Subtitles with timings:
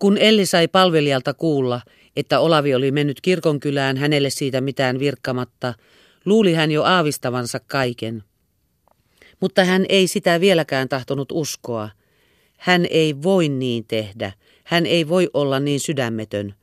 [0.00, 1.80] Kun Elli sai palvelijalta kuulla,
[2.16, 5.74] että Olavi oli mennyt kirkonkylään hänelle siitä mitään virkkamatta,
[6.24, 8.22] luuli hän jo aavistavansa kaiken.
[9.40, 11.90] Mutta hän ei sitä vieläkään tahtonut uskoa.
[12.56, 14.32] Hän ei voi niin tehdä.
[14.64, 16.54] Hän ei voi olla niin sydämetön.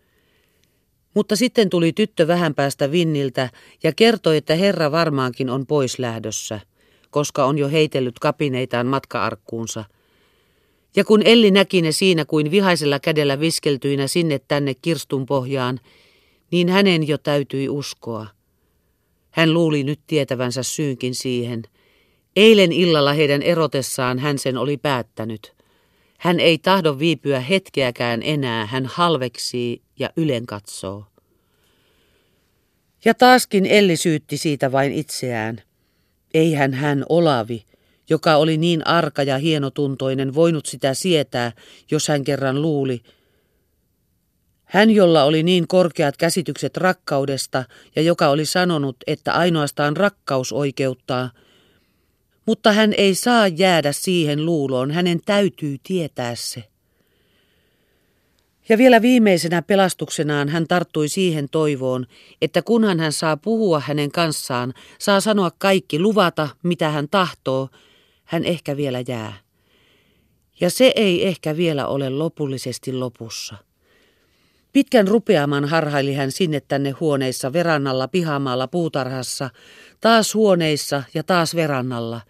[1.14, 3.50] Mutta sitten tuli tyttö vähän päästä Vinniltä
[3.84, 6.60] ja kertoi, että herra varmaankin on pois lähdössä,
[7.10, 9.86] koska on jo heitellyt kapineitaan matkaarkkuunsa.
[10.96, 15.80] Ja kun Elli näki ne siinä kuin vihaisella kädellä viskeltyinä sinne tänne kirstun pohjaan,
[16.52, 18.28] niin hänen jo täytyi uskoa.
[19.32, 21.64] Hän luuli nyt tietävänsä syynkin siihen.
[22.36, 25.54] Eilen illalla heidän erotessaan hän sen oli päättänyt.
[26.18, 31.06] Hän ei tahdo viipyä hetkeäkään enää, hän halveksii ja ylen katsoo.
[33.06, 35.62] Ja taaskin Elli syytti siitä vain itseään.
[36.34, 37.64] Eihän hän Olavi,
[38.10, 41.52] joka oli niin arka ja hienotuntoinen, voinut sitä sietää,
[41.92, 43.02] jos hän kerran luuli.
[44.64, 47.64] Hän, jolla oli niin korkeat käsitykset rakkaudesta
[47.96, 51.30] ja joka oli sanonut, että ainoastaan rakkaus oikeuttaa,
[52.46, 56.64] mutta hän ei saa jäädä siihen luuloon, hänen täytyy tietää se.
[58.70, 62.06] Ja vielä viimeisenä pelastuksenaan hän tarttui siihen toivoon,
[62.42, 67.70] että kunhan hän saa puhua hänen kanssaan, saa sanoa kaikki, luvata mitä hän tahtoo,
[68.28, 69.34] hän ehkä vielä jää.
[70.62, 73.56] Ja se ei ehkä vielä ole lopullisesti lopussa.
[74.74, 79.50] Pitkän rupeaman harhaili hän sinne tänne huoneissa, verannalla, pihamaalla, puutarhassa,
[80.02, 82.22] taas huoneissa ja taas verannalla.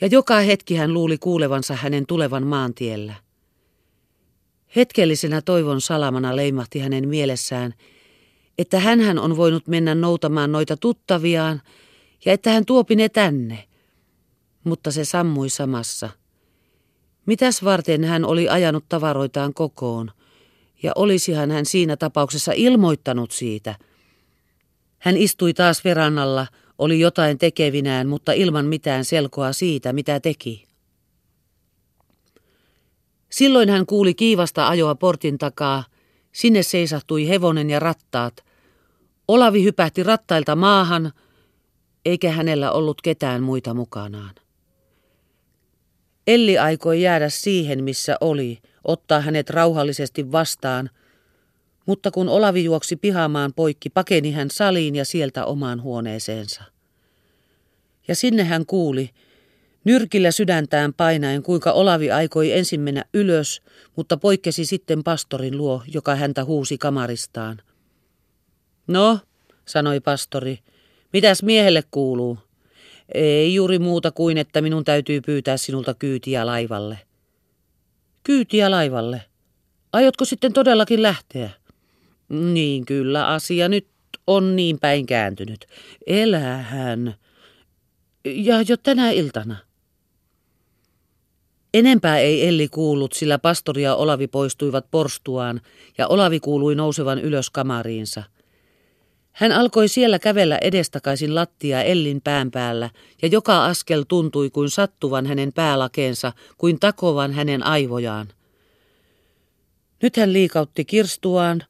[0.00, 3.14] Ja joka hetki hän luuli kuulevansa hänen tulevan maantiellä.
[4.76, 7.74] Hetkellisenä toivon salamana leimahti hänen mielessään,
[8.58, 11.62] että hän on voinut mennä noutamaan noita tuttaviaan
[12.24, 13.64] ja että hän tuopi ne tänne.
[14.64, 16.10] Mutta se sammui samassa.
[17.26, 20.10] Mitäs varten hän oli ajanut tavaroitaan kokoon,
[20.82, 23.74] ja olisihan hän siinä tapauksessa ilmoittanut siitä.
[24.98, 26.46] Hän istui taas verannalla,
[26.78, 30.68] oli jotain tekevinään, mutta ilman mitään selkoa siitä, mitä teki.
[33.30, 35.84] Silloin hän kuuli kiivasta ajoa portin takaa.
[36.32, 38.44] Sinne seisahtui hevonen ja rattaat.
[39.28, 41.12] Olavi hypähti rattailta maahan,
[42.04, 44.34] eikä hänellä ollut ketään muita mukanaan.
[46.28, 50.90] Elli aikoi jäädä siihen, missä oli, ottaa hänet rauhallisesti vastaan,
[51.86, 56.62] mutta kun Olavi juoksi pihamaan poikki, pakeni hän saliin ja sieltä omaan huoneeseensa.
[58.08, 59.10] Ja sinne hän kuuli,
[59.84, 63.62] Nyrkillä sydäntään painaen, kuinka Olavi aikoi ensin mennä ylös,
[63.96, 67.62] mutta poikkesi sitten pastorin luo, joka häntä huusi kamaristaan.
[68.86, 69.18] No,
[69.64, 70.58] sanoi pastori,
[71.12, 72.38] mitäs miehelle kuuluu?
[73.14, 76.98] Ei juuri muuta kuin, että minun täytyy pyytää sinulta kyytiä laivalle.
[78.24, 79.22] Kyytiä laivalle?
[79.92, 81.50] Aiotko sitten todellakin lähteä?
[82.28, 83.86] Niin kyllä, asia nyt
[84.26, 85.66] on niin päin kääntynyt.
[86.06, 87.14] Elähän.
[88.24, 89.56] Ja jo tänä iltana.
[91.74, 95.60] Enempää ei Elli kuullut, sillä pastori ja Olavi poistuivat porstuaan
[95.98, 98.22] ja Olavi kuului nousevan ylös kamariinsa.
[99.38, 102.90] Hän alkoi siellä kävellä edestakaisin lattia Ellin pään päällä
[103.22, 108.28] ja joka askel tuntui kuin sattuvan hänen päälakeensa, kuin takovan hänen aivojaan.
[110.02, 111.62] Nyt hän liikautti kirstuaan,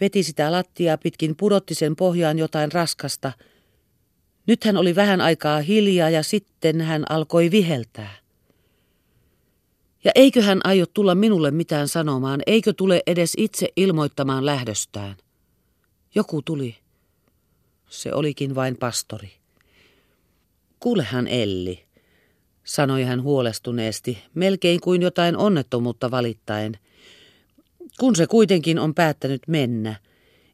[0.00, 3.32] veti sitä lattiaa pitkin, pudotti sen pohjaan jotain raskasta.
[4.46, 8.14] Nyt hän oli vähän aikaa hiljaa ja sitten hän alkoi viheltää.
[10.04, 15.16] Ja eikö hän aio tulla minulle mitään sanomaan, eikö tule edes itse ilmoittamaan lähdöstään?
[16.14, 16.83] Joku tuli.
[17.94, 19.32] Se olikin vain pastori.
[20.80, 21.84] Kuulehan Elli,
[22.64, 26.78] sanoi hän huolestuneesti, melkein kuin jotain onnettomuutta valittaen.
[28.00, 29.96] Kun se kuitenkin on päättänyt mennä,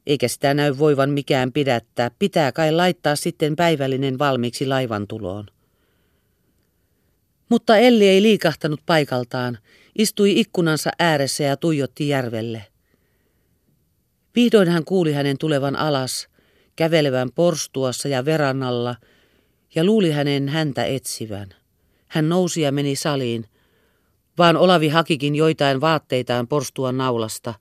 [0.07, 5.47] eikä sitä näy voivan mikään pidättää, pitää kai laittaa sitten päivällinen valmiiksi laivan tuloon.
[7.49, 9.59] Mutta Elli ei liikahtanut paikaltaan,
[9.99, 12.67] istui ikkunansa ääressä ja tuijotti järvelle.
[14.35, 16.31] Vihdoin hän kuuli hänen tulevan alas,
[16.81, 18.97] kävelevän porstuassa ja verannalla,
[19.75, 21.49] ja luuli hänen häntä etsivän.
[22.09, 23.47] Hän nousi ja meni saliin,
[24.39, 27.55] vaan Olavi hakikin joitain vaatteitaan porstuan naulasta,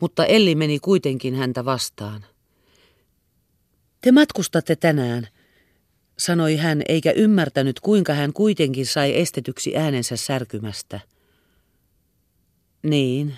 [0.00, 2.24] mutta Elli meni kuitenkin häntä vastaan.
[4.00, 5.28] Te matkustatte tänään,
[6.18, 11.00] sanoi hän, eikä ymmärtänyt, kuinka hän kuitenkin sai estetyksi äänensä särkymästä.
[12.82, 13.34] Niin,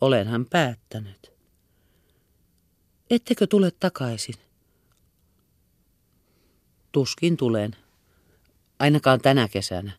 [0.00, 1.37] olenhan päättänyt.
[3.10, 4.34] Ettekö tule takaisin?
[6.92, 7.76] Tuskin tulen.
[8.78, 9.92] Ainakaan tänä kesänä.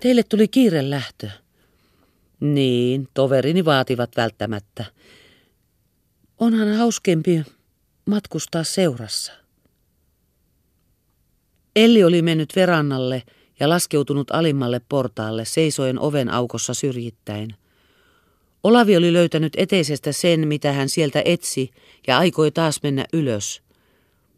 [0.00, 1.30] Teille tuli kiire lähtö.
[2.40, 4.84] Niin, toverini vaativat välttämättä.
[6.38, 7.42] Onhan hauskempi
[8.06, 9.32] matkustaa seurassa.
[11.76, 13.22] Elli oli mennyt verannalle
[13.60, 17.54] ja laskeutunut alimmalle portaalle seisoen oven aukossa syrjittäin.
[18.64, 21.70] Olavi oli löytänyt eteisestä sen, mitä hän sieltä etsi,
[22.06, 23.62] ja aikoi taas mennä ylös.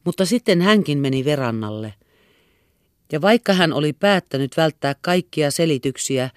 [0.05, 1.95] Mutta sitten hänkin meni verannalle.
[3.13, 6.31] Ja vaikka hän oli päättänyt välttää kaikkia selityksiä,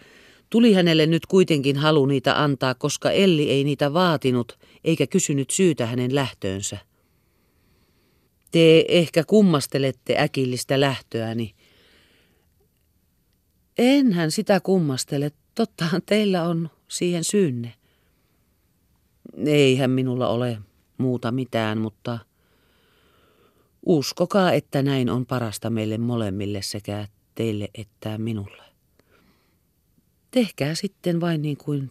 [0.49, 5.85] tuli hänelle nyt kuitenkin halu niitä antaa, koska Elli ei niitä vaatinut eikä kysynyt syytä
[5.85, 6.77] hänen lähtöönsä.
[8.51, 11.55] Te ehkä kummastelette äkillistä lähtöäni.
[13.77, 17.78] Enhän sitä kummastele, tottahan teillä on siihen syynne.
[19.45, 20.57] Eihän minulla ole
[20.97, 22.19] muuta mitään, mutta
[23.85, 28.63] uskokaa, että näin on parasta meille molemmille sekä teille että minulle.
[30.31, 31.89] Tehkää sitten vain niin kuin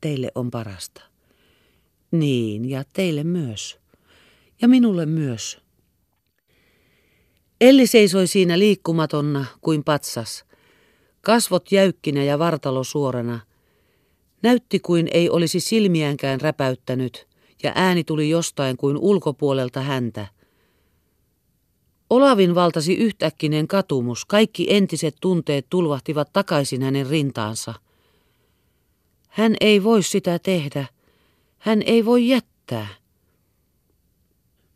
[0.00, 1.02] teille on parasta.
[2.10, 3.78] Niin, ja teille myös.
[4.62, 5.58] Ja minulle myös.
[7.60, 10.44] Elli seisoi siinä liikkumatonna kuin patsas.
[11.20, 13.40] Kasvot jäykkinä ja vartalo suorana–
[14.44, 17.26] Näytti kuin ei olisi silmiäänkään räpäyttänyt,
[17.62, 20.26] ja ääni tuli jostain kuin ulkopuolelta häntä.
[22.10, 27.74] Olavin valtasi yhtäkkinen katumus, kaikki entiset tunteet tulvahtivat takaisin hänen rintaansa.
[29.28, 30.86] Hän ei voi sitä tehdä,
[31.58, 32.88] hän ei voi jättää.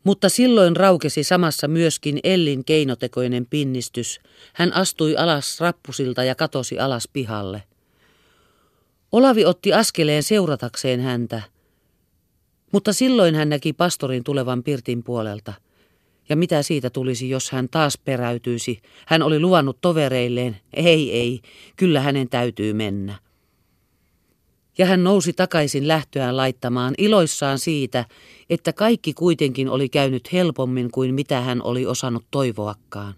[0.03, 4.19] Mutta silloin raukesi samassa myöskin Ellin keinotekoinen pinnistys.
[4.53, 7.63] Hän astui alas rappusilta ja katosi alas pihalle.
[9.11, 11.41] Olavi otti askeleen seuratakseen häntä,
[12.71, 15.53] mutta silloin hän näki pastorin tulevan pirtin puolelta.
[16.29, 18.81] Ja mitä siitä tulisi, jos hän taas peräytyisi?
[19.05, 21.41] Hän oli luvannut tovereilleen, ei, ei,
[21.75, 23.19] kyllä hänen täytyy mennä.
[24.77, 28.05] Ja hän nousi takaisin lähtöään laittamaan iloissaan siitä,
[28.49, 33.15] että kaikki kuitenkin oli käynyt helpommin kuin mitä hän oli osannut toivoakaan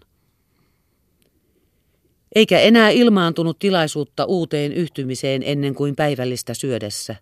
[2.34, 7.16] eikä enää ilmaantunut tilaisuutta uuteen yhtymiseen ennen kuin päivällistä syödessä.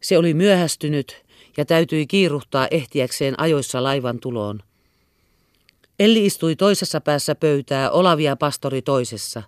[0.00, 1.24] Se oli myöhästynyt
[1.56, 4.60] ja täytyi kiiruhtaa ehtiäkseen ajoissa laivan tuloon.
[5.98, 9.42] Elli istui toisessa päässä pöytää, Olavia pastori toisessa.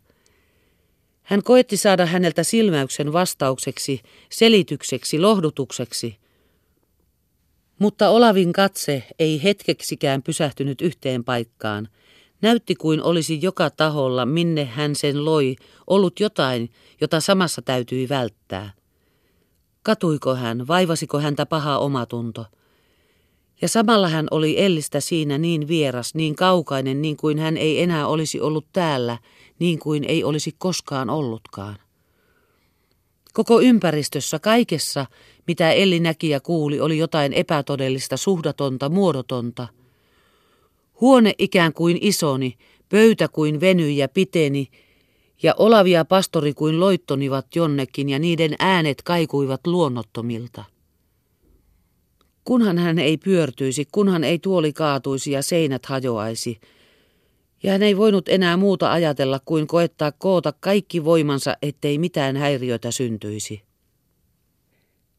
[1.22, 6.16] Hän koetti saada häneltä silmäyksen vastaukseksi, selitykseksi, lohdutukseksi.
[7.78, 11.88] Mutta Olavin katse ei hetkeksikään pysähtynyt yhteen paikkaan–
[12.43, 15.56] Näytti kuin olisi joka taholla, minne hän sen loi,
[15.87, 18.73] ollut jotain, jota samassa täytyi välttää.
[19.83, 22.47] Katuiko hän, vaivasiko häntä paha omatunto?
[23.62, 28.06] Ja samalla hän oli Ellistä siinä niin vieras, niin kaukainen, niin kuin hän ei enää
[28.06, 29.19] olisi ollut täällä,
[29.59, 31.77] niin kuin ei olisi koskaan ollutkaan.
[33.33, 35.06] Koko ympäristössä, kaikessa,
[35.47, 39.69] mitä Elli näki ja kuuli, oli jotain epätodellista, suhdatonta, muodotonta–
[41.00, 42.56] Huone ikään kuin isoni,
[42.88, 44.69] pöytä kuin venyi ja piteni,
[45.43, 50.64] ja olavia pastori kuin loittonivat jonnekin, ja niiden äänet kaikuivat luonnottomilta.
[52.44, 56.60] Kunhan hän ei pyörtyisi, kunhan ei tuoli kaatuisi ja seinät hajoaisi,
[57.62, 62.90] ja hän ei voinut enää muuta ajatella kuin koettaa koota kaikki voimansa, ettei mitään häiriötä
[62.90, 63.62] syntyisi.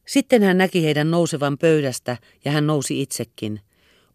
[0.07, 3.59] Sitten hän näki heidän nousevan pöydästä ja hän nousi itsekin.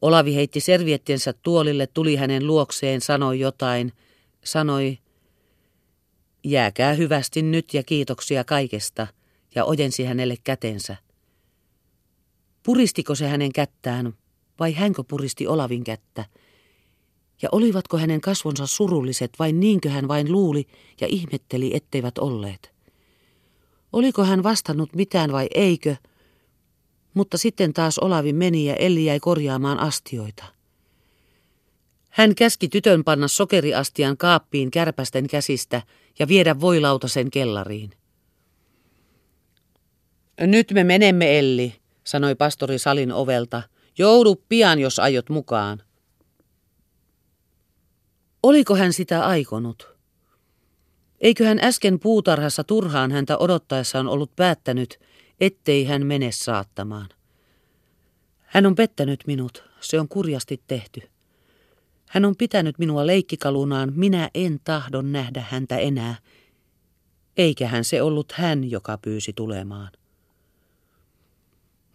[0.03, 3.93] Olavi heitti serviettiensä tuolille, tuli hänen luokseen, sanoi jotain,
[4.45, 4.99] sanoi,
[6.45, 9.07] jääkää hyvästi nyt ja kiitoksia kaikesta,
[9.55, 10.97] ja ojensi hänelle kätensä.
[12.63, 14.13] Puristiko se hänen kättään,
[14.61, 16.25] vai hänkö puristi Olavin kättä?
[17.43, 20.67] Ja olivatko hänen kasvonsa surulliset, vai niinkö hän vain luuli
[21.01, 22.73] ja ihmetteli, etteivät olleet?
[23.93, 25.97] Oliko hän vastannut mitään vai eikö,
[27.15, 30.45] mutta sitten taas Olavi meni ja Elli jäi korjaamaan astioita.
[32.11, 35.83] Hän käski tytön panna sokeriastian kaappiin kärpästen käsistä
[36.19, 37.91] ja viedä voilautasen kellariin.
[40.41, 43.63] Nyt me menemme, Elli, sanoi pastori salin ovelta.
[43.99, 45.83] Joudu pian, jos aiot mukaan.
[48.43, 49.97] Oliko hän sitä aikonut?
[51.21, 55.01] Eikö hän äsken puutarhassa turhaan häntä odottaessaan ollut päättänyt,
[55.43, 57.09] ettei hän mene saattamaan.
[58.41, 61.01] Hän on pettänyt minut, se on kurjasti tehty.
[62.09, 66.15] Hän on pitänyt minua leikkikalunaan, minä en tahdon nähdä häntä enää,
[67.37, 69.93] eikä hän se ollut hän, joka pyysi tulemaan.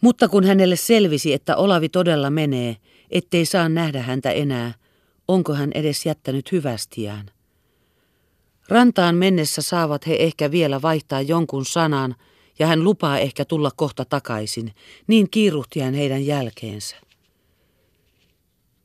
[0.02, 2.78] Mutta kun hänelle selvisi, että Olavi todella menee,
[3.12, 4.74] ettei saa nähdä häntä enää,
[5.28, 7.32] onko hän edes jättänyt hyvästiään?
[8.70, 12.16] Rantaan mennessä saavat he ehkä vielä vaihtaa jonkun sanan,
[12.60, 14.74] ja hän lupaa ehkä tulla kohta takaisin,
[15.08, 16.96] niin kiiruhti hän heidän jälkeensä.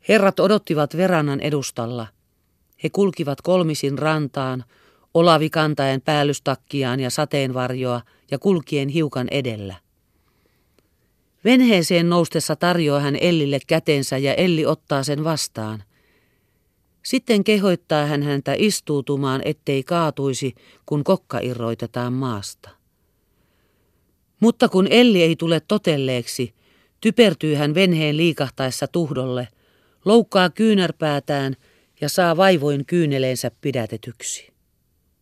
[0.09, 2.07] Herrat odottivat verannan edustalla.
[2.83, 4.65] He kulkivat kolmisin rantaan,
[5.15, 8.01] olavi kantaen päällystakkiaan ja sateenvarjoa
[8.31, 9.75] ja kulkien hiukan edellä.
[11.45, 15.83] Venheeseen noustessa tarjoaa hän Ellille kätensä ja Elli ottaa sen vastaan.
[17.03, 20.55] Sitten kehoittaa hän häntä istuutumaan, ettei kaatuisi,
[20.87, 22.82] kun kokka irroitetaan maasta.
[24.43, 26.55] Mutta kun Elli ei tule totelleeksi,
[27.01, 29.49] typertyy hän venheen liikahtaessa tuhdolle,
[30.05, 31.57] loukkaa kyynärpäätään
[32.01, 34.52] ja saa vaivoin kyyneleensä pidätetyksi.